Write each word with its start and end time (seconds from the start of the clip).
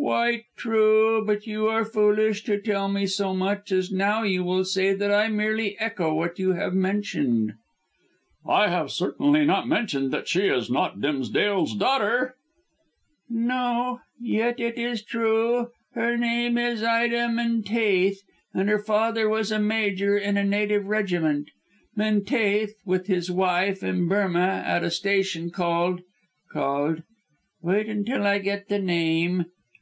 "Quite 0.00 0.44
true; 0.56 1.24
but 1.24 1.46
you 1.46 1.68
are 1.68 1.84
foolish 1.84 2.42
to 2.44 2.60
tell 2.60 2.88
me 2.88 3.06
so 3.06 3.32
much, 3.32 3.70
as 3.70 3.92
now 3.92 4.22
you 4.24 4.42
will 4.42 4.64
say 4.64 4.92
that 4.92 5.10
I 5.12 5.28
merely 5.28 5.78
echo 5.78 6.12
what 6.12 6.36
you 6.38 6.52
have 6.52 6.74
mentioned." 6.74 7.52
"I 8.44 8.68
have 8.68 8.90
certainly 8.90 9.44
not 9.44 9.68
mentioned 9.68 10.10
that 10.10 10.26
she 10.26 10.48
is 10.48 10.68
not 10.68 11.00
Dimsdale's 11.00 11.74
daughter." 11.76 12.34
"No. 13.28 14.00
Yet 14.18 14.58
it 14.58 14.76
is 14.78 15.04
true. 15.04 15.68
Her 15.94 16.16
name 16.16 16.58
is 16.58 16.82
Ida 16.82 17.28
Menteith, 17.28 18.20
and 18.52 18.68
her 18.68 18.80
father 18.80 19.28
was 19.28 19.52
a 19.52 19.60
major 19.60 20.16
in 20.18 20.36
a 20.36 20.42
native 20.44 20.86
regiment. 20.86 21.50
Menteith 21.94 22.74
was 22.84 22.98
with 23.00 23.06
his 23.06 23.30
wife 23.30 23.80
in 23.82 24.08
Burmah 24.08 24.64
at 24.66 24.78
a 24.78 24.80
hill 24.82 24.90
station 24.90 25.50
called 25.50 26.00
called 26.50 27.02
wait 27.62 27.86
until 27.88 28.26
I 28.26 28.38
get 28.38 28.68
the 28.68 28.80
name." 28.80 29.46